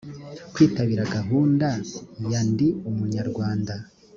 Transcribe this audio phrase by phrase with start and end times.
[0.53, 1.67] kwitabira gahunda
[2.31, 3.73] ya ndi umunyarwanda